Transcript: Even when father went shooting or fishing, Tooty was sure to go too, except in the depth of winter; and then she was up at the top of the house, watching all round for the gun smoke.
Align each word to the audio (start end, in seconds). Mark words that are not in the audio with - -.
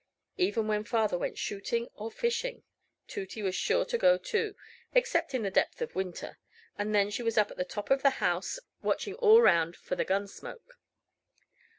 Even 0.37 0.67
when 0.67 0.83
father 0.83 1.15
went 1.15 1.37
shooting 1.37 1.87
or 1.93 2.09
fishing, 2.09 2.63
Tooty 3.07 3.43
was 3.43 3.53
sure 3.53 3.85
to 3.85 3.99
go 3.99 4.17
too, 4.17 4.55
except 4.95 5.35
in 5.35 5.43
the 5.43 5.51
depth 5.51 5.79
of 5.79 5.93
winter; 5.93 6.39
and 6.75 6.95
then 6.95 7.11
she 7.11 7.21
was 7.21 7.37
up 7.37 7.51
at 7.51 7.57
the 7.57 7.63
top 7.63 7.91
of 7.91 8.01
the 8.01 8.09
house, 8.17 8.59
watching 8.81 9.13
all 9.17 9.43
round 9.43 9.75
for 9.75 9.95
the 9.95 10.03
gun 10.03 10.27
smoke. 10.27 10.79